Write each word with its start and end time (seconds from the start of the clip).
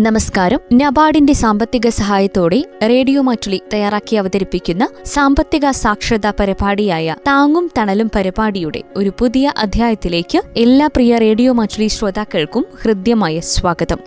നമസ്കാരം. 0.00 0.60
നബാർഡിന്റെ 0.72 1.32
സാമ്പത്തിക 1.32 1.88
സഹായത്തോടെ 1.88 2.64
റേഡിയോ 2.82 3.22
മാറ്റുളി 3.22 3.58
തയ്യാറാക്കി 3.72 4.16
അവതരിപ്പിക്കുന്ന 4.16 4.88
സാമ്പത്തിക 5.06 5.70
സാക്ഷരതാ 5.70 6.32
പരിപാടിയായ 6.40 7.16
താങ്ങും 7.26 7.70
തണലും 7.78 8.10
പരിപാടിയുടെ 8.16 8.82
ഒരു 8.96 9.12
പുതിയ 9.18 9.52
അധ്യായത്തിലേക്ക് 9.56 10.42
എല്ലാ 10.56 10.86
പ്രിയ 10.86 11.18
റേഡിയോ 11.18 11.52
മാറ്റുളി 11.52 11.86
ശ്രോതാക്കൾക്കും 11.86 12.66
ഹൃദ്യമായ 12.82 13.40
സ്വാഗതം. 13.40 13.98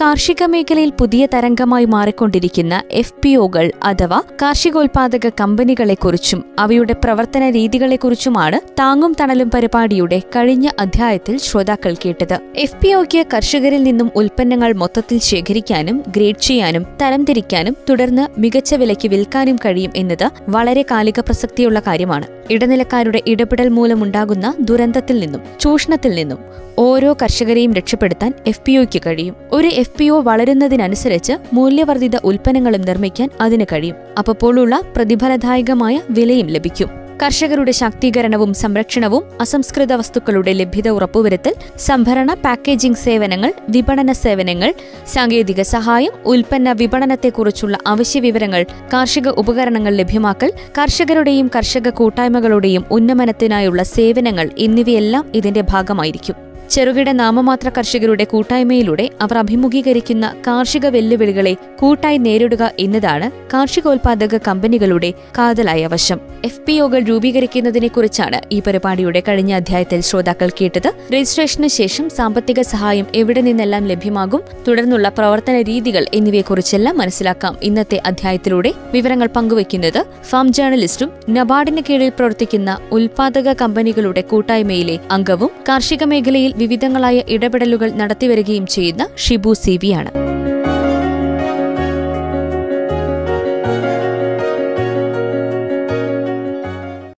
കാർഷിക 0.00 0.42
മേഖലയിൽ 0.44 0.92
പുതിയ 1.00 1.22
തരംഗമായി 1.34 1.84
മാറിക്കൊണ്ടിരിക്കുന്ന 1.84 2.82
എഫ് 2.90 3.14
പി 3.22 3.36
ഒകൾ 3.36 3.72
അഥവാ 3.82 4.22
കാർഷികോൽപാദക 4.42 5.28
കമ്പനികളെക്കുറിച്ചും 5.40 6.44
അവയുടെ 6.58 6.92
പ്രവർത്തന 6.92 7.50
രീതികളെക്കുറിച്ചുമാണ് 7.50 8.60
താങ്ങും 8.78 9.14
തണലും 9.20 9.50
പരിപാടിയുടെ 9.50 10.18
കഴിഞ്ഞ 10.36 10.68
അധ്യായത്തിൽ 10.80 11.36
ശ്രോതാക്കൾ 11.38 11.94
കേട്ടത്. 11.94 12.36
എഫ് 12.56 12.76
പി 12.76 12.92
ഒക്ക് 12.94 13.26
കർഷകരിൽ 13.34 13.82
നിന്നും 13.82 14.10
ഉൽപ്പന്നങ്ങൾ 14.16 14.72
മൊത്തത്തിൽ 14.72 15.20
ശേഖരിക്കാനും 15.20 16.02
ഗ്രേഡ് 16.08 16.42
ചെയ്യാനും 16.42 16.86
തരംതിരിക്കാനും 17.02 17.76
തുടർന്ന് 17.90 18.40
മികച്ച 18.40 18.74
വിലയ്ക്ക് 18.74 19.08
വിൽക്കാനും 19.08 19.56
കഴിയും 19.56 19.92
എന്നത് 19.96 20.26
വളരെ 20.48 20.82
കാലിക 20.90 21.20
പ്രസക്തിയുള്ള 21.20 21.80
കാര്യമാണ്. 21.80 22.26
ഇടനിലക്കാരുടെ 22.50 23.22
ഇടപെടൽ 23.26 23.68
മൂലമുണ്ടാകുന്ന 23.68 24.54
ദുരന്തത്തിൽ 24.60 25.20
നിന്നും 25.20 25.42
ചൂഷണത്തിൽ 25.60 26.14
നിന്നും 26.14 26.38
ഓരോ 26.78 27.16
കർഷകരെയും 27.22 27.74
രക്ഷപ്പെടുത്താൻ 27.74 28.32
എഫ് 28.46 28.60
പി 28.64 28.72
ഒക്ക് 28.78 29.00
കഴിയും. 29.06 29.34
ഒരു 29.52 29.68
എഫ് 29.68 29.89
പി 29.98 30.08
ഒ 30.08 30.20
വളരുന്നതിനനുസരിച്ച് 30.20 31.32
മൂല്യവർദ്ധിത 31.52 32.16
ഉൽപ്പന്നങ്ങളും 32.24 32.80
നിർമ്മിക്കാൻ 32.80 33.30
അതിന് 33.40 33.64
കഴിയും. 33.64 33.96
അപ്പോഴുള്ള 34.18 34.82
പ്രതിഫലദായകമായ 34.96 36.00
വിലയും 36.10 36.46
ലഭിക്കും. 36.46 36.90
കർഷകരുടെ 37.22 37.70
ശാക്തീകരണവും 37.70 38.54
സംരക്ഷണവും 38.54 39.24
അസംസ്കൃത 39.40 39.92
വസ്തുക്കളുടെ 39.92 40.52
ലഭ്യത 40.52 40.88
ഉറപ്പുവരുത്തൽ 40.88 41.54
സംഭരണ 41.78 42.34
പാക്കേജിംഗ് 42.34 42.96
സേവനങ്ങൾ 42.96 43.52
വിപണന 43.68 44.12
സേവനങ്ങൾ 44.12 44.74
സാങ്കേതിക 45.06 45.62
സഹായം 45.62 46.12
ഉൽപ്പന്ന 46.26 46.72
വിപണനത്തെക്കുറിച്ചുള്ള 46.72 47.78
അവശ്യ 47.86 48.20
വിവരങ്ങൾ 48.20 48.66
കാർഷിക 48.92 49.28
ഉപകരണങ്ങൾ 49.28 49.94
ലഭ്യമാക്കൽ 49.94 50.52
കർഷകരുടെയും 50.78 51.50
കർഷക 51.56 51.88
കൂട്ടായ്മകളുടെയും 51.90 52.84
ഉന്നമനത്തിനായുള്ള 52.90 53.82
സേവനങ്ങൾ 53.82 54.50
എന്നിവയെല്ലാം 54.58 55.26
ഇതിന്റെ 55.34 55.60
ഭാഗമായിരിക്കും. 55.60 56.49
ചെറുകിട 56.70 57.10
നാമമാത്ര 57.10 57.68
കർഷകരുടെ 57.68 58.24
കൂട്ടായ്മയിലൂടെ 58.24 59.10
അവർ 59.20 59.38
അഭിമുഖീകരിക്കുന്ന 59.38 60.34
കാർഷിക 60.46 60.86
വെല്ലുവിളികളെ 60.86 61.56
കൂട്ടായി 61.78 62.18
നേരിടുക 62.18 62.70
എന്നതാണ് 62.78 63.30
കാർഷികോൽപാദക 63.30 64.38
കമ്പനികളുടെ 64.48 65.12
കാതലായ 65.38 65.86
വശം. 65.86 66.20
എഫ് 66.44 66.60
പി 66.60 66.80
ഒകൾ 66.80 67.00
രൂപീകരിക്കുന്നതിനെക്കുറിച്ചാണ് 67.02 68.40
ഈ 68.52 68.60
പരിപാടിയുടെ 68.60 69.22
കഴിഞ്ഞ 69.28 69.54
അധ്യായത്തിൽ 69.54 70.00
ശ്രോതാക്കൾ 70.00 70.50
കേട്ടത്. 70.60 70.92
രജിസ്ട്രേഷന് 71.14 71.68
ശേഷം 71.68 72.10
സാമ്പത്തിക 72.10 72.60
സഹായം 72.60 73.06
എവിടെ 73.14 73.40
നിന്നെല്ലാം 73.40 73.86
ലഭ്യമാകും 73.86 74.42
തുടർന്നുള്ള 74.68 75.08
പ്രവർത്തന 75.08 75.60
രീതികൾ 75.60 76.06
എന്നിവയെക്കുറിച്ചെല്ലാം 76.14 76.98
മനസ്സിലാക്കാം. 76.98 77.56
ഇന്നത്തെ 77.62 78.02
അധ്യായത്തിലൂടെ 78.06 78.74
വിവരങ്ങൾ 78.92 79.28
പങ്കുവയ്ക്കുന്നത് 79.36 80.04
ഫാം 80.24 80.52
ജേർണലിസ്റ്റും 80.52 81.10
നബാർഡിന് 81.30 81.82
കീഴിൽ 81.90 82.08
പ്രവർത്തിക്കുന്ന 82.08 82.78
ഉൽപാദക 82.92 83.52
കമ്പനികളുടെ 83.52 84.20
കൂട്ടായ്മയിലെ 84.20 84.98
അംഗവും 85.10 85.50
കാർഷിക 85.68 86.04
മേഖലയിൽ 86.04 86.54
വിവിധങ്ങളായ 86.60 87.18
ഇടപെടലുകൾ 87.28 87.90
നടത്തിവരികയും 87.94 88.66
ചെയ്യുന്ന 88.66 89.02
ഷിബു 89.24 89.54
സി 89.54 89.74
വിയാണ് 89.82 90.12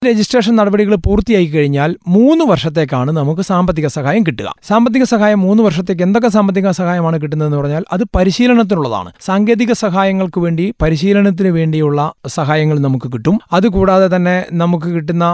രജിസ്ട്രേഷൻ 0.07 0.57
നടപടികൾ 0.57 0.95
പൂർത്തിയായി 0.95 1.47
കഴിഞ്ഞാൽ 1.47 1.97
മൂന്ന് 2.09 2.45
വർഷത്തേക്കാണ് 2.45 3.11
നമുക്ക് 3.11 3.43
സാമ്പത്തിക 3.43 3.87
സഹായം 3.87 4.23
കിട്ടുക. 4.27 4.55
സാമ്പത്തിക 4.69 5.05
സഹായം 5.05 5.41
മൂന്ന് 5.41 5.63
വർഷത്തേക്ക് 5.63 6.03
എന്തൊക്കെ 6.03 6.29
സാമ്പത്തിക 6.29 6.71
സഹായമാണ് 6.71 7.23
കിട്ടുന്നതെന്ന് 7.23 7.57
പറഞ്ഞാൽ 7.57 7.85
അത് 7.93 8.05
പരിശീലനത്തിനുള്ളതാണ്. 8.17 9.13
സാങ്കേതിക 9.21 9.73
സഹായങ്ങൾക്ക് 9.73 10.41
വേണ്ടി 10.41 10.75
പരിശീലനത്തിന് 10.83 11.49
വേണ്ടിയുള്ള 11.49 12.01
സഹായങ്ങൾ 12.27 12.79
നമുക്ക് 12.79 13.13
കിട്ടും. 13.13 13.39
അതുകൂടാതെ 13.53 14.17
തന്നെ 14.17 14.47
നമുക്ക് 14.53 14.87
കിട്ടുന്ന 14.87 15.25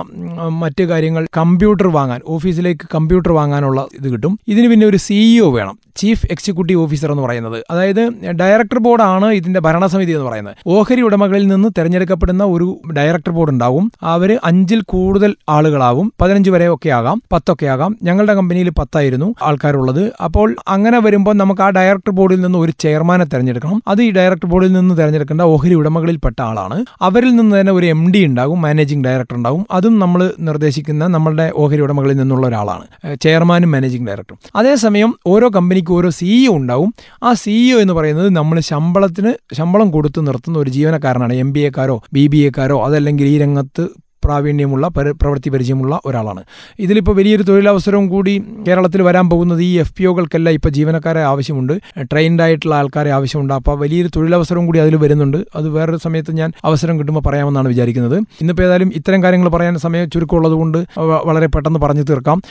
മറ്റു 0.62 0.83
കാര്യങ്ങൾ 0.83 1.27
കമ്പ്യൂട്ടർ 1.37 1.89
വാങ്ങാൻ 1.89 2.21
ഓഫീസിലേക്ക് 2.27 2.89
കമ്പ്യൂട്ടർ 2.95 3.33
വാങ്ങാനുള്ള 3.33 3.87
ഇത് 4.00 4.09
കിട്ടും. 4.12 4.39
ഇതിന് 4.49 4.69
പിന്നെ 4.69 4.87
ഒരു 4.87 4.97
സിഇഒ 4.97 5.50
വേണം. 5.53 5.79
ചീഫ് 5.98 6.26
എക്സിക്യൂട്ടീവ് 6.31 6.82
ഓഫീസർ 6.82 7.10
എന്ന് 7.10 7.22
പറയുന്നത്. 7.22 7.64
അതായത് 7.70 8.10
ഡയറക്ടർ 8.31 8.78
ബോർഡാണ് 8.78 9.26
ഇതിന്റെ 9.26 9.60
ഭരണസമിതി 9.60 10.12
എന്ന് 10.12 10.25
പറയുന്നത്. 10.25 10.54
ഓഹരി 10.66 11.00
ഉടമകളിൽ 11.00 11.47
നിന്ന് 11.47 11.69
തെരഞ്ഞെടുക്കപ്പെടുന്ന 11.78 12.44
ഒരു 12.44 12.92
ഡയറക്ടർ 12.97 13.32
ബോർഡ് 13.32 13.50
ഉണ്ടാവും. 13.50 13.92
അവർ 14.03 14.38
അഞ്ചിൽ 14.44 14.81
കൂടുതൽ 14.81 15.34
ആളുകളാവും. 15.48 16.12
പതിനഞ്ച് 16.20 16.50
വരെ 16.50 16.69
ഒക്കെ 16.69 16.88
ആകാം. 16.88 17.22
പത്തൊക്കെ 17.32 17.66
ആകാം. 17.66 17.97
ഞങ്ങളുടെ 18.03 18.34
കമ്പനിയിൽ 18.34 18.70
പത്തായിരുന്നു 18.70 19.34
ആൾക്കാരുള്ളത്. 19.42 20.12
അപ്പോൾ 20.25 20.56
അങ്ങനെ 20.69 20.98
വരുമ്പോൾ 20.98 21.34
നമുക്ക് 21.34 21.62
ആ 21.62 21.70
ഡയറക്ടർ 21.70 22.10
ബോർഡിൽ 22.10 22.41
നിന്ന് 22.41 22.58
ഒരു 22.58 22.72
ചെയർമാനെ 22.78 23.25
തെരഞ്ഞെടുക്കണം. 23.25 23.82
അത് 23.88 24.03
ഈ 24.03 24.10
ഡയറക്ടർ 24.10 24.47
ബോർഡിൽ 24.47 24.72
നിന്ന് 24.72 24.98
തെരഞ്ഞെടുക്കേണ്ട 24.98 25.42
ഓഹരി 25.42 25.75
ഉടമകളിൽപ്പെട്ട 25.75 26.42
ആളാണ്. 26.42 26.84
അവരിൽ 27.03 27.37
നിന്ന് 27.37 27.60
തന്നെ 27.60 27.72
ഒരു 27.72 27.87
എം 27.87 28.12
ഡി 28.12 28.25
ഉണ്ടാകും. 28.25 28.60
മാനേജിംഗ് 28.60 29.04
ഡയറക്ടർ 29.04 29.37
ഉണ്ടാവും 29.37 29.66
അതും 29.70 29.98
നമ്മൾ 29.98 30.32
നിർദ്ദേശിക്കുന്ന 30.41 31.06
നമ്മളുടെ 31.06 31.53
ഓഹരി 31.56 31.81
ഉടമകളിൽ 31.81 32.16
നിന്നുള്ള 32.16 32.47
ഒരാളാണ്. 32.47 33.14
ചെയർമാനും 33.20 33.70
മാനേജിംഗ് 33.70 34.08
ഡയറക്ടറും. 34.08 34.38
അതേസമയം 34.56 35.19
ഓരോ 35.26 35.48
കമ്പനിക്കും 35.56 35.88
ഓരോ 35.93 36.10
സിഇഒ 36.10 36.53
ഉണ്ടാവും. 36.53 36.94
ആ 37.22 37.32
സിഇഒ 37.32 37.78
എന്ന് 37.78 37.94
പറയുന്നത് 37.94 38.37
നമ്മൾ 38.37 38.60
ശമ്പളത്തിന് 38.60 39.54
ശമ്പളം 39.54 39.91
കൊടുത്ത് 39.91 40.26
നിർത്തുന്ന 40.26 40.59
ഒരു 40.59 40.71
ജീവനക്കാരനാണ്. 40.71 41.32
എം 41.34 41.53
ബി 41.53 41.60
എക്കാരോ 41.60 42.03
ബി 42.12 42.26
ബി 42.26 42.37
എക്കാരോ 42.38 42.84
അതല്ലെങ്കിൽ 42.84 43.26
ഈ 43.26 43.38
രംഗത്ത് 43.38 44.07
പ്രാവീണ്യമുള്ള 44.28 44.89
പരി 44.97 45.12
പ്രവൃത്തി 45.22 45.50
പരിചയമുള്ള 45.50 46.00
ഒരാളാണ്. 46.05 46.43
ഇതിലിപ്പോൾ 46.78 47.16
വലിയൊരു 47.16 47.43
തൊഴിലവസരവും 47.43 48.09
കൂടി 48.09 48.34
കേരളത്തിൽ 48.69 49.03
വരാൻ 49.03 49.27
പോകുന്നത് 49.31 49.62
ഈ 49.62 49.71
എഫ് 49.78 49.94
പി 49.99 50.05
ഒകൾക്കെല്ലാം. 50.05 50.55
ഇപ്പോൾ 50.55 50.69
ജീവനക്കാരെ 50.78 51.22
ആവശ്യമുണ്ട് 51.33 51.75
ട്രെയിൻഡ് 52.03 52.43
ആയിട്ടുള്ള 52.43 52.75
ആൾക്കാരെ 52.75 53.11
ആവശ്യമുണ്ട്. 53.19 53.55
അപ്പോൾ 53.55 53.78
വലിയൊരു 53.78 54.11
തൊഴിലവസരവും 54.17 54.67
കൂടി 54.67 54.78
അതിൽ 54.78 54.97
വരുന്നുണ്ട്. 54.97 55.38
അത് 55.56 55.69
വേറൊരു 55.69 56.00
സമയത്ത് 56.05 56.33
ഞാൻ 56.41 56.53
അവസരം 56.65 56.99
കിട്ടുമ്പോൾ 56.99 57.21
പറയാമെന്നാണ് 57.21 57.69
വിചാരിക്കുന്നത്. 57.69 58.17
ഇന്നിപ്പോൾ 58.41 58.62
ഏതായാലും 58.62 58.93
ഇത്തരം 58.94 59.22
കാര്യങ്ങൾ 59.22 59.49
പറയാൻ 59.49 59.78
സമയം 59.78 60.11
ചുരുക്കമുള്ളത് 60.11 60.53
കൊണ്ട് 60.53 60.78
വളരെ 60.99 61.47
പെട്ടെന്ന് 61.47 61.81
പറഞ്ഞു 61.81 62.02
തീർക്കാം. 62.02 62.43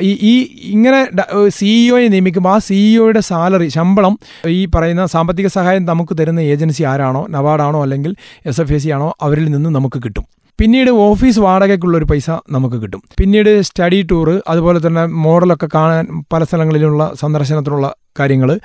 ഈ 0.00 0.10
ഈ 0.30 0.34
ഇങ്ങനെ 0.72 1.00
സിഇഒയെ 1.48 2.08
നിയമിക്കുമ്പോൾ 2.08 2.52
ആ 2.54 2.58
സിഇഒയുടെ 2.58 3.20
സാലറി 3.20 3.68
ശമ്പളം 3.68 4.18
ഈ 4.46 4.64
പറയുന്ന 4.74 5.06
സാമ്പത്തിക 5.06 5.46
സഹായം 5.46 5.84
നമുക്ക് 5.84 6.16
തരുന്ന 6.18 6.40
ഏജൻസി 6.40 6.82
ആരാണോ? 6.82 7.26
നവാഡാണോ? 7.30 7.82
അല്ലെങ്കിൽ 7.82 8.14
എസ് 8.46 8.60
എഫ് 8.60 8.72
എ 8.72 8.78
സി 8.78 8.88
ആണോ? 8.88 9.08
അവരിൽ 9.22 9.46
നിന്ന് 9.50 9.70
നമുക്ക് 9.70 10.00
കിട്ടും. 10.04 10.24
പിന്നീട് 10.60 10.90
ഓഫീസ് 10.90 11.38
വാടകയ്ക്കുള്ള 11.38 11.96
ഒരു 11.96 12.04
പൈസ 12.04 12.30
നമുക്ക് 12.50 12.76
കിട്ടും. 12.82 13.02
പിന്നീട് 13.18 13.62
സ്റ്റഡി 13.62 14.06
ടൂറ് 14.10 14.40
അതുപോലെ 14.48 14.86
തന്നെ 14.86 15.04
മോഡലൊക്കെ 15.04 15.68
കാണാൻ 15.74 16.24
പല 16.32 16.44
സ്ഥലങ്ങളിലുള്ള 16.44 17.12
സന്ദർശനത്തിനുള്ള 17.14 17.94
കാര്യങ്ങൾ 18.20 18.60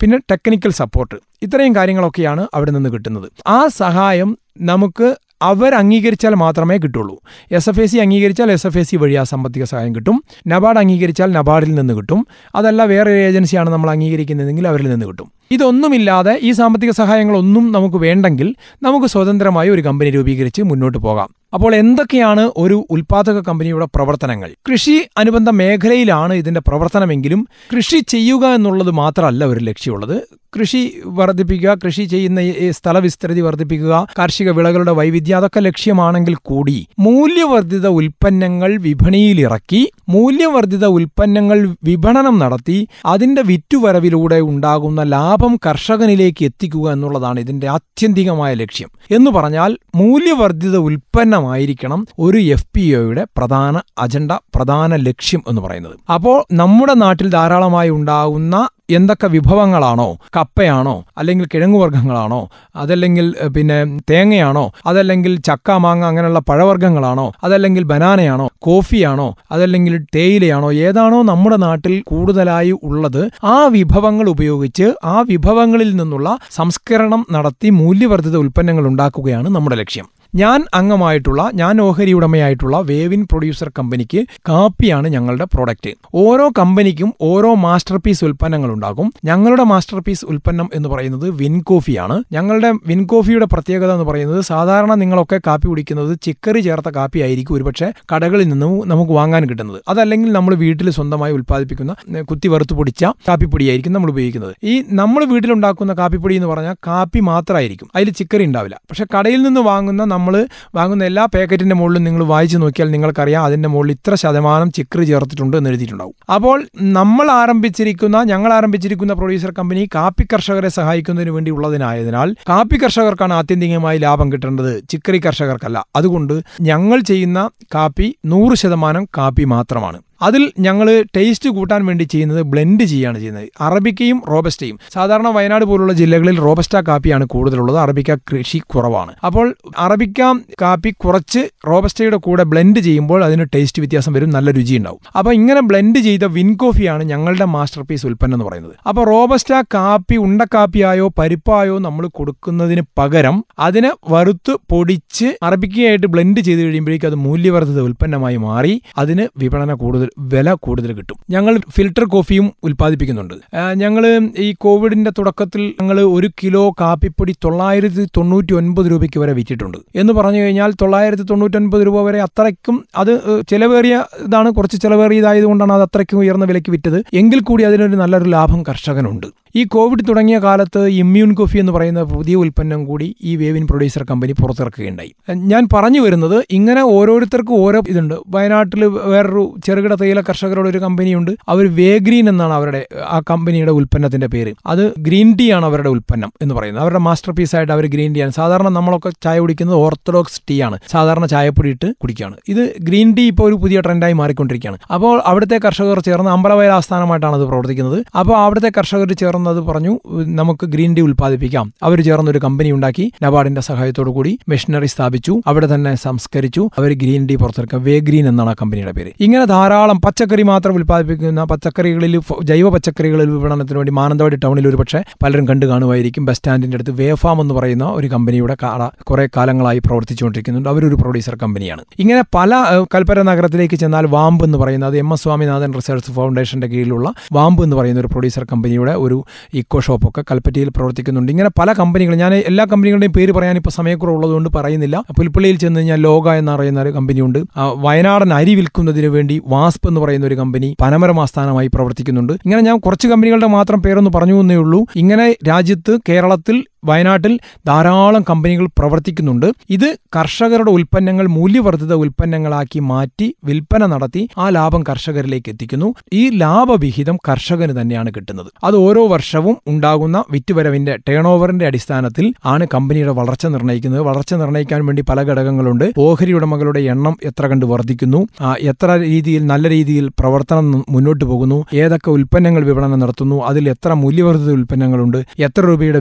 പിന്നെ 0.00 0.18
ടെക്നിക്കൽ 0.18 0.70
സപ്പോർട്ട്. 0.70 1.14
ഇത്രയും 1.42 1.76
കാര്യങ്ങളൊക്കെയാണ് 1.76 2.48
അവിടെ 2.54 2.70
നിന്ന് 2.70 2.90
കിട്ടുന്നത്. 2.90 3.28
ആ 3.46 3.66
സഹായം 3.66 4.38
നമുക്ക് 4.60 5.16
അവർ 5.42 5.74
അംഗീകരിച്ചാൽ 5.74 6.34
മാത്രമേ 6.34 6.76
കിട്ടുള്ളൂ. 6.76 7.20
എസ് 7.52 7.68
എഫ് 7.68 7.80
എ 7.80 7.86
സി 7.86 7.96
അംഗീകരിച്ചാൽ 7.96 8.50
എസ് 8.52 8.66
എഫ് 8.66 8.78
എ 8.78 8.82
സി 8.82 8.96
വഴി 8.96 9.14
ആ 9.14 9.22
സാമ്പത്തിക 9.22 9.64
സഹായം 9.64 9.94
കിട്ടും. 9.94 10.24
നബാർഡ് 10.46 10.78
അംഗീകരിച്ചാൽ 10.78 11.32
നബാർഡിൽ 11.32 11.74
നിന്ന് 11.74 11.94
കിട്ടും. 11.94 12.26
അതല്ല 12.54 12.84
വേറെ 12.84 13.10
ഏജൻസിയാണ് 13.10 13.70
നമ്മൾ 13.70 13.90
അംഗീകരിക്കുന്നതെങ്കിൽ 13.90 14.68
അവരിൽ 14.68 14.90
നിന്ന് 14.90 15.06
കിട്ടും. 15.06 15.32
ഇതൊന്നുമില്ലാതെ 15.50 16.38
ഈ 16.42 16.52
സാമ്പത്തിക 16.52 16.90
സഹായങ്ങളൊന്നും 16.90 17.72
നമുക്ക് 17.72 17.96
വേണ്ടെങ്കിൽ 17.96 18.54
നമുക്ക് 18.82 19.06
സ്വതന്ത്രമായി 19.06 19.70
ഒരു 19.70 19.80
കമ്പനി 19.80 20.10
രൂപീകരിച്ച് 20.10 20.62
മുന്നോട്ട് 20.62 20.98
പോകാം. 20.98 21.30
അപ്പോൾ 21.54 21.74
എന്തൊക്കെയാണ് 21.74 22.50
ഒരു 22.56 22.86
ഉൽപാദക 22.90 23.40
കമ്പനിയുടെ 23.40 23.86
പ്രവർത്തനങ്ങൾ? 23.94 24.50
കൃഷി 24.72 25.04
അനുബന്ധ 25.16 25.50
മേഖലയിലാണ് 25.50 26.34
ഇതിന്റെ 26.34 26.60
പ്രവർത്തനമെങ്കിലും 26.60 27.48
കൃഷി 27.76 28.00
ചെയ്യുക 28.08 28.46
എന്നുള്ളത് 28.46 28.90
മാത്രമല്ല 28.90 29.44
ഒരു 29.44 29.60
ലക്ഷ്യമുള്ളത്. 29.60 30.39
കൃഷി 30.58 31.00
വർദ്ധിപ്പിക്കുക 31.04 31.76
കൃഷി 31.84 32.02
ചെയ്യുന്ന 32.02 32.40
സ്ഥലവിസ്തൃതി 32.70 33.40
വർദ്ധിപ്പിക്കുക 33.40 34.06
കാർഷിക 34.18 34.50
വിളകളുടെ 34.50 34.92
വൈവിധ്യം 34.92 35.36
അതൊക്കെ 35.36 35.60
ലക്ഷ്യമാണെങ്കിൽ 35.60 36.34
കൂടി 36.42 36.86
മൂല്യവർദ്ധിത 36.98 37.86
ഉൽപ്പന്നങ്ങൾ 37.86 38.76
വിപണിയിലിറക്കി 38.76 39.92
മൂല്യവർദ്ധിത 40.08 40.86
ഉൽപ്പന്നങ്ങൾ 40.86 41.74
വിപണനം 41.84 42.38
നടത്തി 42.38 42.88
അതിന്റെ 43.06 43.42
വിറ്റുവരവിലൂടെ 43.42 44.40
ഉണ്ടാകുന്ന 44.40 45.02
ലാഭം 45.02 45.58
കർഷകനിലേക്ക് 45.66 46.44
എത്തിക്കുക 46.44 46.92
എന്നുള്ളതാണ് 46.92 47.40
ഇതിന്റെ 47.40 47.68
ആത്യന്തികമായ 47.68 48.54
ലക്ഷ്യം. 48.54 48.88
എന്ന് 49.10 49.30
പറഞ്ഞാൽ 49.30 49.78
മൂല്യവർദ്ധിത 49.94 50.76
ഉൽപ്പന്നമായിരിക്കണം 50.76 52.06
ഒരു 52.18 52.38
എഫ് 52.38 52.66
പി 52.76 52.94
ഒയുടെ 52.94 53.26
പ്രധാന 53.36 53.80
അജണ്ട 53.98 54.32
പ്രധാന 54.32 54.96
ലക്ഷ്യം 54.96 55.42
എന്ന് 55.48 55.62
പറയുന്നത്. 55.62 56.12
അപ്പോൾ 56.12 56.44
നമ്മുടെ 56.52 56.94
നാട്ടിൽ 56.94 57.28
ധാരാളമായി 57.28 57.90
ഉണ്ടാകുന്ന 57.90 58.68
എന്തൊക്കെ 58.90 59.26
വിഭവങ്ങളാണോ? 59.26 60.18
കപ്പയാണോ? 60.36 61.04
അല്ലെങ്കിൽ 61.18 61.46
കിഴങ്ങുവർഗങ്ങളാണോ? 61.54 62.48
അതല്ലെങ്കിൽ 62.76 63.34
പിന്നെ 63.56 63.84
തേങ്ങയാണോ? 64.10 64.72
അതല്ലെങ്കിൽ 64.86 65.40
ചക്ക 65.40 65.70
മാങ്ങ 65.70 66.04
അങ്ങനെയുള്ള 66.04 66.38
പഴവർഗങ്ങളാണോ? 66.38 67.32
അതല്ലെങ്കിൽ 67.44 67.82
ബനാനയാണോ? 67.82 68.50
കോഫിയാണോ? 68.58 69.36
അതല്ലെങ്കിൽ 69.50 70.04
തേയിലയാണോ? 70.14 70.72
ഏതാണോ 70.72 71.22
നമ്മുടെ 71.22 71.56
നാട്ടിൽ 71.56 72.02
കൂടുതലായി 72.06 72.70
ഉള്ളത്. 72.82 73.30
ആ 73.44 73.66
വിഭവങ്ങൾ 73.66 74.28
ഉപയോഗിച്ച് 74.28 74.92
ആ 75.04 75.20
വിഭവങ്ങളിൽ 75.20 75.96
നിന്നുള്ള 75.96 76.38
സംസ്കരണം 76.50 77.26
നടത്തി 77.32 77.70
മൂല്യവർദ്ധിത 77.70 78.36
ഉൽപ്പന്നങ്ങൾ 78.36 78.86
ഉണ്ടാക്കുകയാണ് 78.86 79.48
നമ്മുടെ 79.48 79.76
ലക്ഷ്യം. 79.76 80.19
ഞാൻ 80.34 80.64
അംഗമായിട്ടുള്ള 80.74 81.50
ഞാൻ 81.54 81.80
ഓഹരി 81.80 82.12
ഉടമയായിട്ടുള്ള 82.12 82.80
വേവിൻ 82.80 83.24
പ്രൊഡ്യൂസർ 83.24 83.68
കമ്പനിക്ക് 83.78 84.26
കാപ്പിയാണ് 84.48 85.08
ഞങ്ങളുടെ 85.08 85.44
പ്രോഡക്റ്റ് 85.44 85.90
ഓരോ 86.14 86.50
കമ്പനിക്കും 86.58 87.14
ഓരോ 87.20 87.54
മാസ്റ്റർ 87.54 87.96
പീസ് 87.96 88.24
ഉൽപ്പന്നങ്ങൾ 88.24 88.72
ഉണ്ടാകും 88.72 89.12
ഞങ്ങളുടെ 89.24 89.62
മാസ്റ്റർ 89.62 90.00
പീസ് 90.00 90.24
ഉൽപ്പന്നം 90.24 90.70
എന്ന് 90.74 90.88
പറയുന്നത് 90.88 91.30
വിൻ 91.30 91.60
കോഫിയാണ്. 91.60 92.24
ഞങ്ങളുടെ 92.32 92.72
വിൻ 92.86 93.06
കോഫിയുടെ 93.06 93.44
പ്രത്യേകത 93.44 93.92
എന്ന് 93.92 94.04
പറയുന്നത് 94.04 94.40
സാധാരണ 94.40 94.94
നിങ്ങളൊക്കെ 94.94 95.40
കാപ്പി 95.46 95.66
കുടിക്കുന്നത് 95.66 96.18
ചിക്കറി 96.22 96.60
ചേർത്ത 96.60 96.88
കാപ്പി 96.88 97.18
ആയിരിക്കും 97.18 97.54
ഒരുപക്ഷെ 97.54 97.92
കടകളിൽ 98.14 98.48
നിന്നും 98.48 98.88
നമുക്ക് 98.88 99.12
വാങ്ങാൻ 99.12 99.48
കിട്ടുന്നത്. 99.48 99.80
അതല്ലെങ്കിൽ 99.88 100.32
നമ്മൾ 100.32 100.54
വീട്ടിൽ 100.54 100.90
സ്വന്തമായി 100.90 101.32
ഉൽപ്പാദിപ്പിക്കുന്ന 101.32 102.20
കുത്തി 102.20 102.48
വറുത്ത് 102.48 102.74
പൊടിച്ച 102.74 103.04
കാപ്പിപ്പൊടിയായിരിക്കും 103.04 103.92
നമ്മൾ 103.92 104.10
ഉപയോഗിക്കുന്നത്. 104.10 104.54
ഈ 104.64 104.84
നമ്മൾ 104.88 105.24
വീട്ടിലുണ്ടാക്കുന്ന 105.24 105.92
കാപ്പിപ്പൊടി 105.92 106.34
എന്ന് 106.34 106.46
പറഞ്ഞാൽ 106.46 106.74
കാപ്പി 106.86 107.20
മാത്രമായിരിക്കും. 107.20 107.90
അതിൽ 107.96 108.10
ചിക്കറി 108.10 108.44
ഉണ്ടാവില്ല. 108.44 108.80
പക്ഷെ 108.90 109.06
കടയിൽ 109.18 109.42
നിന്ന് 109.42 109.60
വാങ്ങുന്ന 109.60 110.19
നമ്മൾ 110.20 110.34
വാങ്ങുന്ന 110.78 111.04
എല്ലാ 111.10 111.24
പാക്കറ്റിന്റെ 111.34 111.76
മുകളിലും 111.80 112.04
നിങ്ങൾ 112.08 112.22
വായിച്ചു 112.32 112.58
നോക്കിയാൽ 112.62 112.88
നിങ്ങൾക്കറിയാം 112.94 113.44
അതിന്റെ 113.48 113.68
മുകളിൽ 113.74 113.92
ഇത്ര 113.96 114.14
ശതമാനം 114.22 114.68
ചിക്കറി 114.76 115.04
ചേർത്തിട്ടുണ്ട് 115.10 115.56
എന്ന് 115.58 115.70
എഴുതിയിട്ടുണ്ടാവും. 115.70 116.14
അപ്പോൾ 116.36 116.58
നമ്മൾ 116.98 117.26
ആരംഭിച്ചിരിക്കുന്ന 117.40 118.16
ഞങ്ങൾ 118.32 118.50
ആരംഭിച്ചിരിക്കുന്ന 118.58 119.12
പ്രൊഡ്യൂസർ 119.20 119.52
കമ്പനി 119.58 119.82
കാപ്പി 119.96 120.26
കർഷകരെ 120.32 120.70
സഹായിക്കുന്നതിന് 120.78 121.34
വേണ്ടി 121.36 121.50
ഉള്ളതിനായതിനാൽ 121.56 122.28
കാപ്പി 122.50 122.78
കർഷകർക്കാണ് 122.82 123.34
ആത്യന്തികമായി 123.38 123.98
ലാഭം 124.06 124.28
കിട്ടേണ്ടത് 124.32 124.72
ചിക്കറി 124.92 125.20
കർഷകർക്കല്ല. 125.26 125.78
അതുകൊണ്ട് 126.00 126.34
ഞങ്ങൾ 126.70 127.00
ചെയ്യുന്ന 127.12 127.40
കാപ്പി 127.74 128.08
നൂറ് 128.34 128.56
ശതമാനം 128.62 129.04
കാപ്പി 129.18 129.46
മാത്രമാണ്. 129.56 130.00
അതിൽ 130.22 130.52
ഞങ്ങൾ 130.58 131.04
ടേസ്റ്റ് 131.16 131.50
കൂട്ടാൻ 131.50 131.86
വേണ്ടി 131.86 132.04
ചെയ്യുന്നത് 132.04 132.42
ബ്ലെൻഡ് 132.42 132.84
ചെയ്യുകയാണ് 132.84 133.18
ചെയ്യുന്നത്. 133.18 133.48
അറബിക്കയും 133.60 134.22
റോബസ്റ്റയും 134.32 134.78
സാധാരണ 134.92 135.28
വയനാട് 135.28 135.64
പോലുള്ള 135.64 135.92
ജില്ലകളിൽ 135.92 136.38
റോബസ്റ്റ 136.46 136.76
കാപ്പിയാണ് 136.88 137.24
കൂടുതലുള്ളത്. 137.24 137.78
അറബിക്ക 137.78 138.16
കൃഷി 138.30 138.58
കുറവാണ്. 138.58 139.12
അപ്പോൾ 139.24 139.46
അറബിക്ക 139.78 140.20
കാപ്പി 140.62 140.90
കുറച്ച് 140.90 141.42
റോബസ്റ്റയുടെ 141.68 142.16
കൂടെ 142.16 142.44
ബ്ലെൻഡ് 142.52 142.80
ചെയ്യുമ്പോൾ 142.80 143.24
അതിന് 143.24 143.46
ടേസ്റ്റ് 143.54 143.82
വ്യത്യാസം 143.82 144.12
വരും 144.12 144.30
നല്ല 144.30 144.50
രുചി 144.50 144.76
ഉണ്ടാവും. 144.76 145.00
അപ്പോൾ 145.16 145.32
ഇങ്ങനെ 145.32 145.60
ബ്ലെൻഡ് 145.60 145.98
ചെയ്ത 145.98 146.24
വിൻ 146.36 146.50
കോഫിയാണ് 146.54 147.04
ഞങ്ങളുടെ 147.04 147.44
മാസ്റ്റർ 147.44 147.82
പീസ് 147.82 148.06
ഉൽപ്പന്നം 148.06 148.36
എന്ന് 148.36 148.46
പറയുന്നത്. 148.48 148.74
അപ്പോൾ 148.88 149.04
റോബസ്റ്റ 149.04 149.52
കാപ്പി 149.74 150.16
ഉണ്ടക്കാപ്പിയായോ 150.16 151.06
പരിപ്പായോ 151.18 151.78
നമ്മൾ 151.78 152.06
കൊടുക്കുന്നതിന് 152.18 152.82
പകരം 152.98 153.44
അതിനെ 153.58 153.92
വറുത്ത് 154.10 154.52
പൊടിച്ച് 154.70 155.28
അറബിക്കയായിട്ട് 155.42 156.06
ബ്ലെൻഡ് 156.06 156.40
ചെയ്ത് 156.40 156.62
കഴിയുമ്പോഴേക്കും 156.62 157.08
അത് 157.08 157.18
മൂല്യവർദ്ധിത 157.26 157.80
ഉൽപ്പന്നമായി 157.80 158.36
മാറി 158.36 158.74
അതിന് 158.98 159.26
വിപണന 159.38 159.74
കൂടുതൽ 159.74 160.09
വില 160.18 160.52
കൂടുതൽ 160.52 160.92
കിട്ടും. 160.92 161.16
ഞങ്ങൾ 161.30 161.58
ഫിൽട്ടർ 161.76 162.04
കോഫിയും 162.04 162.52
ഉൽപ്പാദിപ്പിക്കുന്നുണ്ട്. 162.62 163.34
ഞങ്ങൾ 163.74 164.04
ഈ 164.38 164.54
കോവിഡിന്റെ 164.60 165.10
തുടക്കത്തിൽ 165.10 165.74
ഞങ്ങൾ 165.80 166.00
ഒരു 166.00 166.30
കിലോ 166.42 166.70
കാപ്പിപ്പൊടി 166.80 167.34
തൊള്ളായിരത്തി 167.44 168.04
തൊണ്ണൂറ്റി 168.16 168.52
ഒൻപത് 168.52 168.90
രൂപയ്ക്ക് 168.90 169.20
വരെ 169.20 169.32
വിറ്റിട്ടുണ്ട്. 169.32 169.78
എന്ന് 169.94 170.12
പറഞ്ഞു 170.12 170.38
കഴിഞ്ഞാൽ 170.38 170.72
തൊള്ളായിരത്തി 170.72 171.22
തൊണ്ണൂറ്റൊൻപത് 171.22 171.86
രൂപ 171.86 172.02
വരെ 172.02 172.22
അത്രയ്ക്കും 172.22 172.84
അത് 172.96 173.42
ചിലവേറിയ 173.50 174.04
ഇതാണ്. 174.20 174.50
കുറച്ച് 174.50 174.80
ചിലവേറിയതായതുകൊണ്ടാണ് 174.80 175.72
അത് 175.72 175.82
അത്രയ്ക്കും 175.82 176.18
ഉയർന്ന 176.18 176.44
വിലയ്ക്ക് 176.44 176.70
വിറ്റത്. 176.70 176.98
എങ്കിൽ 177.14 177.40
കൂടി 177.40 177.64
അതിനൊരു 177.64 177.96
നല്ലൊരു 177.96 178.24
ലാഭം 178.24 178.62
കർഷകനുണ്ട്. 178.62 179.26
ഈ 179.56 179.64
കോവിഡ് 179.64 180.08
തുടങ്ങിയ 180.08 180.38
കാലത്ത് 180.38 180.86
ഇമ്മ്യൂൺ 180.86 181.34
കോഫി 181.34 181.58
എന്ന് 181.58 181.72
പറയുന്ന 181.72 182.02
പുതിയ 182.02 182.34
ഉൽപ്പന്നം 182.34 182.84
കൂടി 182.84 183.16
ഈ 183.22 183.36
വേവിൻ 183.36 183.66
പ്രൊഡ്യൂസർ 183.66 184.02
കമ്പനി 184.02 184.32
പുറത്തിറക്കുകയുണ്ടായി. 184.32 185.12
ഞാൻ 185.34 185.68
പറഞ്ഞു 185.72 186.00
വരുന്നത് 186.00 186.44
ഇങ്ങനെ 186.50 186.82
ഓരോരുത്തർക്കും 186.82 187.54
ഓരോ 187.54 187.80
ഇതുണ്ട്. 187.88 188.14
വയനാട്ടിൽ 188.28 188.84
വേറൊരു 188.84 189.54
ചെറുകിട 189.66 189.94
തേയില 189.94 190.20
കർഷകരുടെ 190.20 190.68
ഒരു 190.68 190.78
കമ്പനിയുണ്ട്. 190.78 191.30
അവർ 191.48 191.74
വേഗ്രീൻ 191.74 192.28
എന്നാണ് 192.28 192.52
അവരുടെ 192.52 192.86
ആ 193.08 193.20
കമ്പനിയുടെ 193.30 193.70
ഉൽപ്പന്നത്തിന്റെ 193.70 194.26
പേര്. 194.26 194.54
അത് 194.66 194.92
ഗ്രീൻ 194.98 195.36
ടീ 195.40 195.52
ആണ് 195.52 195.64
അവരുടെ 195.64 195.88
ഉൽപ്പന്നം 195.88 196.32
എന്ന് 196.42 196.54
പറയുന്നത്. 196.54 196.82
അവരുടെ 196.82 196.98
മാസ്റ്റർ 196.98 197.32
പീസ് 197.32 197.56
ആയിട്ട് 197.56 197.72
അവർ 197.72 197.86
ഗ്രീൻ 197.86 198.14
ടീ 198.14 198.22
ആണ്. 198.22 198.30
സാധാരണ 198.30 198.68
നമ്മളൊക്കെ 198.68 199.10
ചായ 199.24 199.38
കുടിക്കുന്നത് 199.38 199.76
ഓർത്തഡോക്സ് 199.76 200.40
ടീ 200.50 200.62
ആണ്. 200.62 200.78
സാധാരണ 200.90 201.26
ചായപ്പൊടി 201.26 201.68
ഇട്ട് 201.68 201.92
കുടിക്കുകയാണ്. 202.02 202.36
ഇത് 202.48 202.74
ഗ്രീൻ 202.80 203.14
ടീ 203.14 203.26
ഇപ്പോൾ 203.26 203.42
ഒരു 203.42 203.54
പുതിയ 203.54 203.80
ട്രെൻഡായി 203.80 204.12
മാറിക്കൊണ്ടിരിക്കുകയാണ്. 204.12 204.78
അപ്പോൾ 204.92 205.22
അവിടുത്തെ 205.26 205.60
കർഷകർ 205.64 206.00
ചേർന്ന് 206.00 206.30
അമ്പലവയൽ 206.30 206.70
ആസ്ഥാനമായിട്ടാണ് 206.70 207.34
അത് 207.34 207.42
പ്രവർത്തിക്കുന്നത്. 207.42 208.04
അപ്പോൾ 208.18 208.36
അവിടുത്തെ 208.36 208.72
കർഷകർ 208.78 209.12
ചേർന്ന് 209.12 209.39
അത് 209.48 209.60
പറഞ്ഞു. 209.60 209.98
നമുക്ക് 210.26 210.66
ഗ്രീൻ 210.66 210.94
ടീ 210.94 211.02
ഉൽപ്പാദിപ്പിക്കാം. 211.02 211.72
അവർ 211.82 212.00
ചേർന്ന് 212.00 212.30
ഒരു 212.30 212.38
കമ്പനി 212.38 212.72
ഉണ്ടാക്കി. 212.72 213.12
നബാർഡിന്റെ 213.22 213.60
സഹായത്തോടു 213.60 214.10
കൂടി 214.10 214.38
മെഷീനറി 214.48 214.86
സ്ഥാപിച്ചു. 214.86 215.40
അവിടെ 215.46 215.74
തന്നെ 215.74 215.94
സംസ്കരിച്ചു. 215.94 216.68
അവർ 216.78 216.92
ഗ്രീൻ 216.92 217.26
ടീ 217.26 217.36
പുറത്തിറക്കുക. 217.36 217.78
വേ 217.78 217.98
ഗ്രീൻ 217.98 218.28
എന്നാണ് 218.28 218.50
ആ 218.50 218.52
കമ്പനിയുടെ 218.52 218.92
പേര്. 218.92 219.10
ഇങ്ങനെ 219.20 219.44
ധാരാളം 219.44 220.00
പച്ചക്കറി 220.00 220.42
മാത്രം 220.42 220.74
ഉൽപ്പാദിപ്പിക്കുന്ന 220.74 221.44
പച്ചക്കറികളിൽ 221.44 222.20
ജൈവ 222.42 222.68
പച്ചക്കറികളിൽ 222.68 223.30
വിപണനത്തിന് 223.30 223.76
വേണ്ടി 223.76 223.92
മാനന്തവാടി 223.92 224.36
ടൗണിൽ 224.36 224.68
ഒരു 224.68 224.76
പക്ഷേ 224.76 225.02
പലരും 225.22 225.48
കണ്ടു 225.48 225.66
കാണുമായിരിക്കും. 225.66 226.24
ബസ് 226.24 226.36
സ്റ്റാൻഡിന്റെ 226.36 226.76
അടുത്ത് 226.76 226.90
വേഫാം 226.90 227.40
എന്ന് 227.40 227.54
പറയുന്ന 227.54 227.84
ഒരു 227.84 228.06
കമ്പനിയുടെ 228.06 228.56
കുറെ 229.02 229.28
കാലങ്ങളായി 229.36 229.78
പ്രവർത്തിച്ചുകൊണ്ടിരിക്കുന്നുണ്ട്. 229.78 230.68
അവരൊരു 230.68 230.94
പ്രൊഡ്യൂസർ 230.94 231.36
കമ്പനിയാണ്. 231.42 231.84
ഇങ്ങനെ 231.98 232.22
പല 232.34 232.84
കൽപ്പര 232.94 233.22
നഗരത്തിലേക്ക് 233.22 233.74
ചെന്നാൽ 233.74 234.06
വാമ്പ് 234.06 234.44
എന്ന് 234.44 234.58
പറയുന്നത് 234.58 234.98
എം 234.98 235.12
എസ് 235.12 235.22
സ്വാമിനാഥൻ 235.22 235.74
റിസർച്ച് 235.74 236.12
ഫൗണ്ടേഷന്റെ 236.12 236.66
കീഴിലുള്ള 236.66 237.12
വാമ്പ് 237.32 237.64
എന്ന് 237.64 237.76
പറയുന്ന 237.76 238.00
ഒരു 238.00 238.06
പ്രൊഡ്യൂസർ 238.06 238.44
കമ്പനിയുടെ 238.44 238.92
ഒരു 238.92 239.24
ഇക്കോ 239.54 239.80
ഷോപ്പൊക്കെ 239.80 240.22
കൽപ്പറ്റയിൽ 240.30 240.68
പ്രവർത്തിക്കുന്നുണ്ട്. 240.68 241.32
ഇങ്ങനെ 241.32 241.50
പല 241.58 241.72
കമ്പനികൾ 241.72 242.14
ഞാൻ 242.14 242.34
എല്ലാ 242.34 242.66
കമ്പനികളുടെയും 242.72 243.12
പേര് 243.12 243.32
പറയാൻ 243.32 243.56
ഇപ്പോൾ 243.56 243.70
സമയക്കുറവുള്ളതുകൊണ്ട് 243.70 244.48
പറയുന്നില്ല. 244.56 245.02
പുൽപ്പള്ളിയിൽ 245.18 245.56
ചെന്ന് 245.56 245.78
കഴിഞ്ഞാൽ 245.80 246.00
ലോക 246.00 246.28
എന്ന് 246.30 246.52
പറയുന്ന 246.52 246.82
ഒരു 246.82 246.90
കമ്പനിയുണ്ട്. 246.90 247.38
വയനാടൻ 247.74 248.34
അരി 248.34 248.54
വിൽക്കുന്നതിന് 248.54 249.06
വേണ്ടി 249.06 249.42
വാസ്പ് 249.46 249.88
എന്ന് 249.88 250.00
പറയുന്ന 250.00 250.26
ഒരു 250.26 250.34
കമ്പനി 250.34 250.76
പനമരം 250.80 251.20
ആസ്ഥാനമായി 251.20 251.70
പ്രവർത്തിക്കുന്നുണ്ട്. 251.74 252.32
ഇങ്ങനെ 252.32 252.62
ഞാൻ 252.62 252.78
കുറച്ച് 252.78 253.08
കമ്പനികളുടെ 253.08 253.46
മാത്രം 253.46 253.82
പേരൊന്ന് 253.82 254.10
പറഞ്ഞു 254.14 254.40
എന്നേ 254.40 254.56
ഉള്ളൂ. 254.56 254.86
ഇങ്ങനെ 254.96 255.36
രാജ്യത്ത് 255.48 255.98
കേരളത്തിൽ 256.08 256.64
വയനാട്ടിൽ 256.84 257.38
ധാരാളം 257.66 258.24
കമ്പനികൾ 258.30 258.66
പ്രവർത്തിക്കുന്നുണ്ട്. 258.78 259.46
ഇത് 259.70 259.88
കർഷകരുടെ 260.16 260.70
ഉൽപ്പന്നങ്ങൾ 260.70 261.26
മൂല്യവർദ്ധിത 261.26 261.94
ഉൽപ്പന്നങ്ങളാക്കി 261.94 262.78
മാറ്റി 262.78 263.34
വിൽപ്പന 263.44 263.86
നടത്തി 263.86 264.28
ആ 264.38 264.48
ലാഭം 264.48 264.82
കർഷകരിലേക്ക് 264.88 265.50
എത്തിക്കുന്നു. 265.50 265.94
ഈ 266.12 266.22
ലാഭവിഹിതം 266.38 267.16
കർഷകന് 267.28 267.80
തന്നെയാണ് 267.80 268.10
കിട്ടുന്നത്. 268.16 268.46
അത് 268.64 268.76
ഓരോ 268.76 269.08
വർഷവും 269.08 269.56
ഉണ്ടാകുന്ന 269.66 270.24
വിറ്റുവരവിന്റെ 270.30 270.96
ടേൺ 271.08 271.26
ഓവറിന്റെ 271.26 271.66
അടിസ്ഥാനത്തിൽ 271.66 272.34
ആണ് 272.46 272.66
കമ്പനിയുടെ 272.74 273.12
വളർച്ച 273.12 273.46
നിർണയിക്കുന്നത്. 273.46 274.02
വളർച്ച 274.02 274.34
നിർണയിക്കാൻ 274.34 274.86
വേണ്ടി 274.86 275.02
പല 275.02 275.20
ഘടകങ്ങളുണ്ട്. 275.30 275.92
ഓഹരി 275.98 276.32
ഉടമകളുടെ 276.32 276.80
എണ്ണം 276.80 277.16
എത്ര 277.24 277.46
കണ്ട് 277.46 277.66
വർദ്ധിക്കുന്നു. 277.66 278.20
എത്ര 278.60 278.90
രീതിയിൽ 278.96 279.46
നല്ല 279.46 279.68
രീതിയിൽ 279.68 280.08
പ്രവർത്തനം 280.18 280.84
മുന്നോട്ട് 280.88 281.24
പോകുന്നു. 281.24 281.64
ഏതൊക്കെ 281.74 282.10
ഉൽപ്പന്നങ്ങൾ 282.10 282.64
വിപണനം 282.64 282.98
നടത്തുന്നു. 282.98 283.42
അതിൽ 283.44 283.68
എത്ര 283.68 283.92
മൂല്യവർദ്ധിത 283.92 284.52
ഉൽപ്പന്നങ്ങളുണ്ട്. 284.52 285.18
എത്ര 285.38 285.60
രൂപയുടെ 285.66 285.98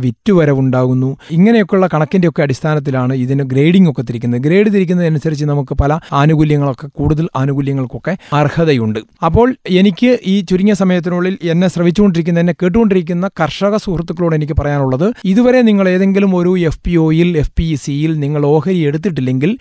വിറ്റുവരവുണ്ടാകുന്നു 0.70 1.10
ഇങ്ങനെയൊക്കെയുള്ള 1.38 1.88
കണക്കിന്റെ 1.94 2.28
ഒക്കെ 2.30 2.42
അടിസ്ഥാനത്തിലാണ് 2.46 3.14
ഇതിന് 3.24 3.44
ഗ്രേഡിംഗ് 3.54 3.90
ഒക്കെ 3.92 4.04
തിരിക്കുന്നത്. 4.10 4.42
ഗ്രേഡ് 4.48 4.70
തിരിക്കുന്നതനുസരിച്ച് 4.76 5.46
നമുക്ക് 5.52 5.74
പല 5.82 5.92
ആനുകൂല്യങ്ങളൊക്കെ 6.22 6.88
കൂടുതൽ 7.00 7.26
ആനുകൂല്യങ്ങൾക്കൊക്കെ 7.42 8.14
അർഹതയുണ്ട്. 8.40 9.00
അപ്പോൾ 9.28 9.48
എനിക്ക് 9.80 10.12
ഈ 10.34 10.36
ചുരുങ്ങിയ 10.50 10.76
സമയത്തിനുള്ളിൽ 10.84 11.36
എന്നെ 11.54 11.68
ശ്രവിച്ചുകൊണ്ടിരിക്കുന്ന 11.76 12.44
എന്നെ 12.44 12.56
കേട്ടുകൊണ്ടിരിക്കുന്ന 12.62 13.26
കർഷക 13.42 13.76
സുഹൃത്തുക്കളോട് 13.86 14.36
എനിക്ക് 14.40 14.56
പറയാനുള്ളത് 14.62 15.08
ഇതുവരെ 15.32 15.62
നിങ്ങൾ 15.70 15.86
ഏതെങ്കിലും 15.96 16.32
ഒരു 16.40 16.52
എഫ് 16.70 16.82
പി 16.86 16.94
ഒയിൽ 17.06 17.30
എഫ് 17.44 17.56
പി 17.60 17.68
സിയിൽ 17.86 18.12
നിങ്ങൾ 18.24 18.42
ഓഹരി 18.54 18.82
എടുത്തിട്ടില്ലെങ്കിൽ 18.90 19.52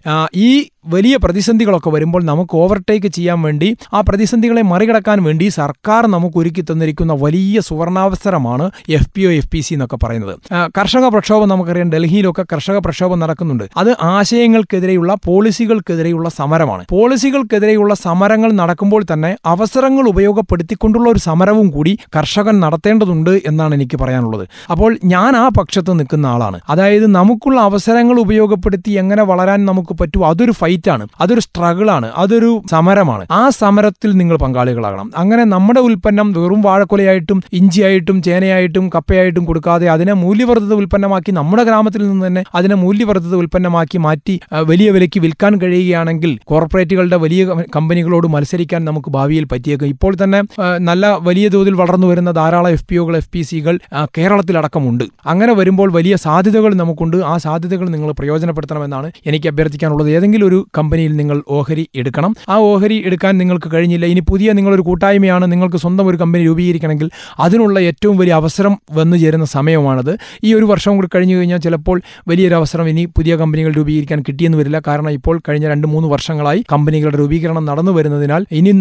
ഈ 0.48 0.50
വലിയ 0.86 1.16
പ്രതിസന്ധികളൊക്കെ 1.16 1.90
വരുമ്പോൾ 1.90 2.22
നമുക്ക് 2.24 2.56
ഓവർടേക്ക് 2.56 3.06
ചെയ്യാൻ 3.06 3.42
വേണ്ടി 3.42 3.76
ആ 3.94 4.00
പ്രതിസന്ധികളെ 4.00 4.62
മറികടക്കാൻ 4.62 5.22
വേണ്ടി 5.24 5.48
സർക്കാർ 5.48 6.06
നമുക്ക് 6.06 6.38
ഒരുക്കി 6.38 6.60
തന്നിരിക്കുന്ന 6.60 7.12
വലിയ 7.12 7.60
സുവർണാവസരമാണ് 7.60 8.70
F 8.88 9.10
P 9.16 9.22
O 9.22 9.30
F 9.30 9.50
P 9.52 9.60
C 9.60 9.74
എന്നൊക്കെ 9.74 9.98
പറയുന്നത്. 10.02 10.34
കർഷക 10.78 11.08
പ്രക്ഷോഭം 11.08 11.48
നമുക്കറിയാം. 11.48 11.90
ഡൽഹിയിലൊക്കെ 11.90 12.44
കർഷക 12.52 12.78
പ്രക്ഷോഭം 12.78 13.18
നടക്കുന്നുണ്ട്. 13.18 13.64
അത് 13.76 13.96
ആശയങ്ങൾക്കെതിരെയുള്ള 14.02 15.16
പോളിസികൾക്കെതിരെയുള്ള 15.26 16.28
സമരമാണ്. 16.28 16.84
പോളിസികൾക്കെതിരെയുള്ള 16.90 17.94
സമരങ്ങൾ 17.94 18.52
നടക്കുമ്പോൾ 18.52 19.04
തന്നെ 19.12 19.36
അവസരങ്ങൾ 19.46 20.08
ഉപയോഗപ്പെടുത്തിക്കൊണ്ടുള്ള 20.08 21.10
ഒരു 21.10 21.18
സമരവും 21.18 21.70
കൂടി 21.70 21.98
കർഷകൻ 22.16 22.60
നടത്തേണ്ടതുണ്ട് 22.60 23.30
എന്നാണ് 23.46 23.74
എനിക്ക് 23.74 23.96
പറയാനുള്ളത്. 23.96 24.46
അപ്പോൾ 24.70 24.98
ഞാൻ 25.04 25.36
ആ 25.36 25.48
പക്ഷത്ത് 25.58 25.98
നിൽക്കുന്ന 25.98 26.26
ആളാണ്. 26.26 26.60
അതായത് 26.68 27.14
നമുക്കുള്ള 27.14 27.60
അവസരങ്ങൾ 27.60 28.20
ഉപയോഗപ്പെടുത്തി 28.20 28.90
എങ്ങനെ 28.90 29.22
വളരാൻ 29.22 29.64
നമുക്ക് 29.64 29.96
പറ്റുമോ 30.00 30.26
അതൊരു 30.28 30.52
ഫൈറ്റാണ്. 30.68 31.04
അതൊരു 31.24 31.42
സ്ട്രഗിൾ 31.46 31.86
ആണ് 31.96 32.08
അതൊരു 32.22 32.50
സമരമാണ്. 32.72 33.24
ആ 33.40 33.42
സമരത്തിൽ 33.60 34.10
നിങ്ങൾ 34.20 34.36
പങ്കാളികളാകണം. 34.44 35.06
അങ്ങനെ 35.22 35.44
നമ്മുടെ 35.52 35.80
ഉൽപ്പന്നം 35.88 36.28
വെറും 36.38 36.60
വാഴക്കൊലയായിട്ടും 36.66 37.38
ഇഞ്ചിയായിട്ടും 37.58 38.16
ചേനയായിട്ടും 38.26 38.84
കപ്പയായിട്ടും 38.94 39.44
കൊടുക്കാതെ 39.48 39.86
അതിനെ 39.94 40.14
മൂല്യവർദ്ധിത 40.22 40.74
ഉൽപ്പന്നമാക്കി 40.80 41.30
നമ്മുടെ 41.38 41.62
ഗ്രാമത്തിൽ 41.68 42.02
നിന്ന് 42.08 42.24
തന്നെ 42.26 42.42
അതിനെ 42.58 42.76
മൂല്യവർദ്ധിത 42.82 43.34
ഉൽപ്പന്നമാക്കി 43.42 43.98
മാറ്റി 44.06 44.34
വലിയ 44.70 44.88
വിലയ്ക്ക് 44.96 45.20
വിൽക്കാൻ 45.24 45.52
കഴിയുകയാണെങ്കിൽ 45.62 46.32
കോർപ്പറേറ്റുകളുടെ 46.50 47.18
വലിയ 47.24 47.44
കമ്പനികളോട് 47.76 48.26
മത്സരിക്കാൻ 48.34 48.80
നമുക്ക് 48.88 49.10
ഭാവിയിൽ 49.16 49.44
പറ്റിയേക്കും. 49.52 49.88
ഇപ്പോൾ 49.94 50.12
തന്നെ 50.22 50.40
നല്ല 50.88 51.06
വലിയ 51.28 51.48
തോതിൽ 51.54 51.74
വളർന്നു 51.82 52.08
വരുന്ന 52.12 52.30
ധാരാളം 52.40 52.72
എഫ് 52.76 52.86
പി 52.90 52.96
ഒകൾ 53.02 53.16
എഫ് 53.20 53.30
പി 53.34 53.42
സികൾ 53.50 53.74
കേരളത്തിലടക്കമുണ്ട്. 54.18 55.04
അങ്ങനെ 55.32 55.52
വരുമ്പോൾ 55.60 55.88
വലിയ 55.98 56.14
സാധ്യതകൾ 56.26 56.72
നമുക്കുണ്ട്. 56.82 57.18
ആ 57.32 57.34
സാധ്യതകൾ 57.46 57.88
നിങ്ങൾ 57.94 58.10
പ്രയോജനപ്പെടുത്തണമെന്നാണ് 58.20 59.10
എനിക്ക് 59.30 59.48
അഭ്യർത്ഥിക്കാനുള്ളത്. 59.52 60.10
ഏതെങ്കിലും 60.18 60.46
ഒരു 60.50 60.57
കമ്പനിയിൽ 60.76 61.12
നിങ്ങൾ 61.20 61.38
ഓഹരി 61.56 61.84
എടുക്കണം. 62.00 62.32
ആ 62.48 62.56
ഓഹരി 62.70 62.96
എടുക്കാൻ 63.08 63.32
നിങ്ങൾക്ക് 63.38 63.68
കഴിഞ്ഞില്ല. 63.74 64.06
ഇനി 64.12 64.22
പുതിയ 64.30 64.52
നിങ്ങളൊരു 64.58 64.84
കൂട്ടായ്മയാണ് 64.88 65.46
നിങ്ങൾക്ക് 65.52 65.78
സ്വന്തം 65.84 66.06
ഒരു 66.10 66.16
കമ്പനി 66.22 66.42
രൂപീകരിക്കണമെങ്കിൽ 66.50 67.10
അതിനുള്ള 67.46 67.78
ഏറ്റവും 67.90 68.16
വലിയ 68.22 68.34
അവസരം 68.40 68.74
വന്നു 68.98 69.16
ചേരുന്ന 69.16 69.48
സമയമാണത്. 69.56 70.12
ഈ 70.44 70.54
ഒരു 70.58 70.66
വർഷം 70.72 70.96
കൂടി 70.96 71.08
കഴിഞ്ഞു 71.14 71.36
കഴിഞ്ഞാൽ 71.36 71.60
ചിലപ്പോൾ 71.66 71.96
വലിയൊരു 72.28 72.56
അവസരം 72.60 72.88
ഇനി 72.88 73.04
പുതിയ 73.16 73.36
കമ്പനികൾ 73.42 73.72
രൂപീകരിക്കാൻ 73.80 74.20
കിട്ടിയെന്ന് 74.28 74.58
വരില്ല. 74.58 74.78
കാരണം 74.88 75.10
ഇപ്പോൾ 75.18 75.36
കഴിഞ്ഞ 75.48 75.66
രണ്ട് 75.74 75.86
മൂന്ന് 75.94 76.08
വർഷങ്ങളായി 76.14 76.60
കമ്പനികളുടെ 76.72 77.18
രൂപീകരണം 77.22 77.64
നടന്നു 77.70 77.92
വരുന്നതിനാൽ 77.98 78.44
ഇനി 78.60 78.72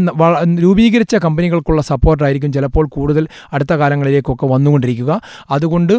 രൂപീകരിച്ച 0.65 1.15
കമ്പനികൾക്കുള്ള 1.25 1.81
സപ്പോർട്ടായിരിക്കും 1.91 2.51
ചിലപ്പോൾ 2.57 2.85
കൂടുതൽ 2.95 3.23
അടുത്ത 3.53 3.73
കാലങ്ങളിലേക്കൊക്കെ 3.81 4.45
വന്നുകൊണ്ടിരിക്കുക. 4.53 5.11
അതുകൊണ്ട് 5.55 5.93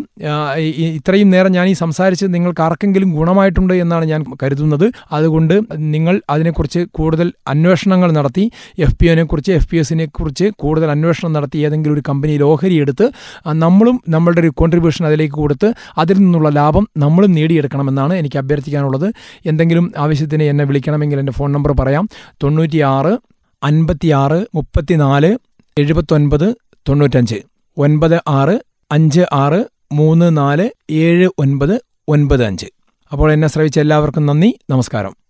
ഇത്രയും 0.99 1.29
നേരം 1.35 1.53
ഞാൻ 1.53 1.67
ഈ 1.73 1.75
സംസാരിച്ച് 1.83 2.27
നിങ്ങൾക്ക് 2.35 2.63
ആർക്കെങ്കിലും 2.67 3.11
ഗുണമായിട്ടുണ്ട് 3.19 3.75
എന്നാണ് 3.85 4.05
ഞാൻ 4.13 4.21
കരുതുന്നത്. 4.43 4.85
അതുകൊണ്ട് 5.13 5.55
നിങ്ങൾ 5.77 6.23
അതിനെക്കുറിച്ച് 6.31 6.87
കൂടുതൽ 6.91 7.33
അന്വേഷണങ്ങൾ 7.47 8.13
നടത്തി 8.13 8.51
എഫ് 8.79 8.97
പി 9.03 9.07
ഒനെ 9.07 9.23
കുറിച്ച് 9.23 9.53
എഫ് 9.53 9.71
പി 9.71 9.77
എസിനെ 9.77 10.05
കുറിച്ച് 10.07 10.51
കൂടുതൽ 10.57 10.91
അന്വേഷണം 10.91 11.33
നടത്തി 11.33 11.59
ഏതെങ്കിലും 11.59 11.95
ഒരു 11.95 12.03
കമ്പനിയിൽ 12.09 12.43
ഓഹരി 12.43 12.75
എടുത്ത് 12.75 13.11
നമ്മളും 13.47 14.01
നമ്മളുടെ 14.09 14.41
ഒരു 14.41 14.49
കോൺട്രിബ്യൂഷൻ 14.49 15.07
അതിലേക്ക് 15.07 15.35
കൊടുത്ത് 15.35 15.75
അതിൽ 15.99 16.19
നിന്നുള്ള 16.19 16.49
ലാഭം 16.49 16.89
നമ്മളും 16.97 17.33
നേടിയെടുക്കണമെന്നാണ് 17.33 18.15
എനിക്ക് 18.15 18.39
അഭ്യർത്ഥിക്കാനുള്ളത്. 18.39 19.13
എന്തെങ്കിലും 19.47 19.93
ആവശ്യത്തിന് 19.99 20.43
എന്നെ 20.43 20.65
വിളിക്കണമെങ്കിൽ 20.65 21.19
എന്റെ 21.19 21.33
ഫോൺ 21.33 21.53
നമ്പർ 21.53 21.73
പറയാം. 21.73 22.09
തൊണ്ണൂറ്റിയാറ് 22.43 23.19
അൻപത്തിയാറ് 23.65 24.47
മുപ്പത്തിനാല് 24.55 25.39
എഴുപത്തൊൻപത് 25.79 26.57
തൊണ്ണൂറ്റഞ്ച്. 26.89 27.35
ഒൻപത് 27.77 28.21
ആറ് 28.29 28.59
അഞ്ച് 28.93 29.21
ആറ് 29.33 29.65
മൂന്ന് 29.93 30.37
നാല് 30.37 30.71
ഏഴ് 30.91 31.29
ഒൻപത് 31.39 31.81
ഒൻപത് 32.09 32.45
അഞ്ച്. 32.45 32.67
അപ്പോൾ 33.13 33.33
എന്നെ 33.33 33.49
ശ്രവിച്ച 33.49 33.81
എല്ലാവർക്കും 33.81 34.27
നന്ദി. 34.27 34.59
നമസ്കാരം. 34.71 35.28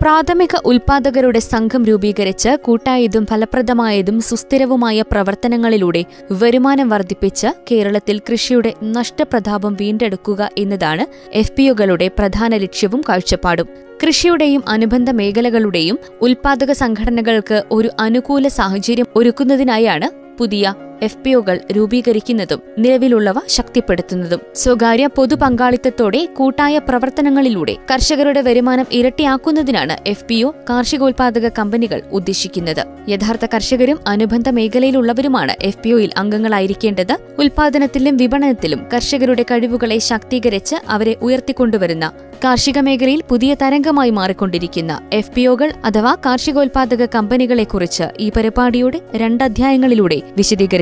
പ്രാഥമിക 0.00 0.56
ഉൽപാദകരുടെ 0.64 1.38
സംഘം 1.38 1.84
രൂപീകരിച്ച് 1.84 2.48
കൂട്ടായതും 2.64 3.26
ഫലപ്രദമായതും 3.26 4.20
സുസ്ഥിരവുമായ 4.20 5.02
പ്രവർത്തനങ്ങളിലൂടെ 5.02 6.04
വരുമാനം 6.32 6.88
വർദ്ധിപ്പിച്ച് 6.88 7.46
കേരളത്തിൽ 7.70 8.18
കൃഷിയുടെ 8.18 8.74
നഷ്ടപ്രതാപം 8.82 9.74
വീണ്ടെടുക്കുക 9.74 10.50
എന്നതാണ് 10.58 11.06
എഫ് 11.32 11.52
പിഒകളുടെ 11.52 12.08
പ്രധാന 12.18 12.56
ലക്ഷ്യവും 12.56 13.02
കാഴ്ചപ്പാടും. 13.08 13.68
കൃഷിയുടെയും 14.02 14.62
അനുബന്ധ 14.68 15.10
മേഖലകളുടെയും 15.10 15.98
ഉൽപാദക 16.22 16.72
സംഘടനകൾക്ക് 16.72 17.64
ഒരു 17.70 17.90
അനുകൂല 17.98 18.48
സാഹചര്യം 18.48 19.06
ഒരുക്കുന്നതിനായാണ് 19.16 20.38
പുതിയ 20.38 20.74
എഫ് 21.02 21.18
പി 21.24 21.34
ഒകൾ 21.34 21.60
രൂപീകരിക്കുന്നതും 21.72 22.62
നിലവിലുള്ളവ 22.78 23.38
ശക്തിപ്പെടുത്തുന്നതും 23.48 24.40
സ്വകാര്യ 24.54 25.06
പൊതു 25.06 25.34
പങ്കാളിത്തത്തോടെ 25.34 26.28
കൂട്ടായ 26.36 26.78
പ്രവർത്തനങ്ങളിലൂടെ 26.78 27.76
കർഷകരുടെ 27.90 28.40
വരുമാനം 28.40 28.86
ഇരട്ടിയാക്കുന്നതിനാണ് 28.92 29.96
എഫ് 30.06 30.24
പി 30.24 30.42
ഒ 30.42 30.54
കാർഷികോൽപാദക 30.70 31.48
കമ്പനികൾ 31.58 32.02
ഉദ്ദേശിക്കുന്നത്. 32.10 32.82
യഥാർത്ഥ 33.08 33.46
കർഷകരും 33.54 33.98
അനുബന്ധ 34.06 34.48
മേഖലയിലുള്ളവരുമാണ് 34.48 35.54
എഫ് 35.60 35.78
പി 35.78 35.90
ഒയിൽ 35.90 36.10
അംഗങ്ങളായിരിക്കേണ്ടത്. 36.16 37.14
ഉൽപാദനത്തിലും 37.38 38.16
വിപണനത്തിലും 38.16 38.86
കർഷകരുടെ 38.94 39.42
കഴിവുകളെ 39.42 39.98
ശാക്തീകരിച്ച് 39.98 40.76
അവരെ 40.88 41.16
ഉയർത്തിക്കൊണ്ടുവരുന്ന 41.22 42.12
കാർഷിക 42.44 42.78
മേഖലയിൽ 42.78 43.22
പുതിയ 43.28 43.54
തരംഗമായി 43.62 44.10
മാറിക്കൊണ്ടിരിക്കുന്ന 44.10 45.00
എഫ് 45.12 45.30
പി 45.30 45.46
ഒകൾ 45.46 45.72
അഥവാ 45.84 46.16
കാർഷികോൽപാദക 46.26 47.06
കമ്പനികളെക്കുറിച്ച് 47.14 48.06
ഈ 48.18 48.30
പരിപാടിയുടെ 48.36 49.00
രണ്ടധ്യായങ്ങളിലൂടെ 49.14 50.22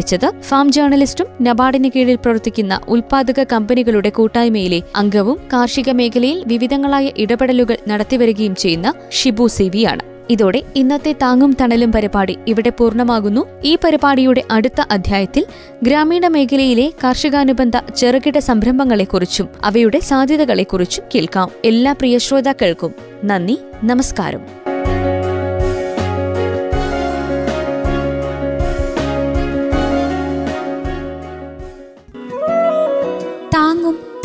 വിശദീകരിച്ചത് 0.07 0.49
ഫാം 0.49 0.67
ജേർണലിസ്റ്റും 0.73 1.29
നബാർഡിന് 1.43 1.89
കീഴിൽ 1.95 2.17
പ്രവർത്തിക്കുന്ന 2.17 2.75
ഉൽപാദക 2.89 3.41
കമ്പനികളുടെ 3.53 4.11
കൂട്ടായ്മയിലെ 4.11 4.81
അംഗവും 4.97 5.39
കാർഷിക 5.53 5.91
മേഖലയിൽ 5.91 6.39
വിവിധങ്ങളായ 6.47 7.07
ഇടപെടലുകൾ 7.17 7.79
നടത്തിവരികയും 7.89 8.55
ചെയ്യുന്ന 8.55 8.89
ഷിബു 9.13 9.47
സിവിയാണ്. 9.47 10.05
ഇതോടെ 10.31 10.61
ഇന്നത്തെ 10.77 11.13
താങ്ങും 11.23 11.53
തണലും 11.61 11.91
പരിപാടി 11.93 12.35
ഇവിടെ 12.49 12.71
പൂർണമാകുന്നു. 12.79 13.43
ഈ 13.65 13.73
പരിപാടിയുടെ 13.85 14.43
അടുത്ത 14.51 14.81
അധ്യായത്തിൽ 14.91 15.45
ഗ്രാമീണ 15.83 16.27
മേഖലയിലെ 16.29 16.87
കാർഷികാനുബന്ധ 17.05 17.77
ചെറുകിട 17.97 18.39
സംരംഭങ്ങളെക്കുറിച്ചും 18.49 19.49
അവയുടെ 19.65 20.01
സാധ്യതകളെക്കുറിച്ചും 20.11 21.05
കേൾക്കാം. 21.15 21.51
എല്ലാ 21.65 21.93
പ്രിയ 21.93 22.19
ശ്രോതാക്കൾക്കും 22.19 22.95
നന്ദി 23.25 23.59
നമസ്കാരം. 23.85 24.66